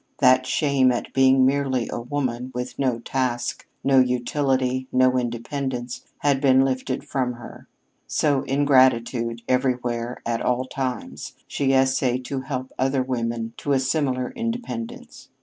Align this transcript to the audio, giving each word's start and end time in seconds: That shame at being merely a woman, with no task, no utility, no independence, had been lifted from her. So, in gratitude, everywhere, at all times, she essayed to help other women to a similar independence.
That 0.17 0.47
shame 0.47 0.91
at 0.91 1.13
being 1.13 1.45
merely 1.45 1.87
a 1.91 2.01
woman, 2.01 2.51
with 2.55 2.79
no 2.79 2.97
task, 3.01 3.67
no 3.83 3.99
utility, 3.99 4.87
no 4.91 5.15
independence, 5.15 6.03
had 6.17 6.41
been 6.41 6.61
lifted 6.65 7.03
from 7.07 7.33
her. 7.33 7.67
So, 8.07 8.41
in 8.45 8.65
gratitude, 8.65 9.43
everywhere, 9.47 10.19
at 10.25 10.41
all 10.41 10.65
times, 10.65 11.33
she 11.45 11.71
essayed 11.73 12.25
to 12.25 12.41
help 12.41 12.71
other 12.79 13.03
women 13.03 13.53
to 13.57 13.73
a 13.73 13.79
similar 13.79 14.31
independence. 14.31 15.29